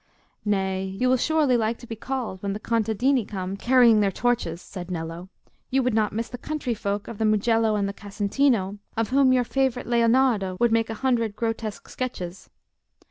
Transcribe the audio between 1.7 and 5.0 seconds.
to be called when the contadini come carrying their torches," said